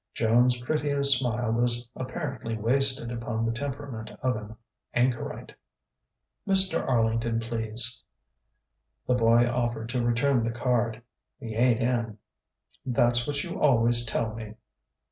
Joan's 0.15 0.59
prettiest 0.59 1.19
smile 1.19 1.51
was 1.51 1.91
apparently 1.95 2.57
wasted 2.57 3.11
upon 3.11 3.45
the 3.45 3.51
temperament 3.51 4.09
of 4.23 4.35
an 4.35 4.55
anchorite. 4.95 5.53
"Mr. 6.47 6.83
Arlington, 6.83 7.39
please." 7.39 8.03
The 9.05 9.13
boy 9.13 9.45
offered 9.47 9.89
to 9.89 10.03
return 10.03 10.41
the 10.41 10.49
card: 10.49 11.03
"He 11.39 11.53
ain't 11.53 11.81
in." 11.81 12.17
"That's 12.83 13.27
what 13.27 13.43
you 13.43 13.61
always 13.61 14.03
tell 14.03 14.33
me." 14.33 14.55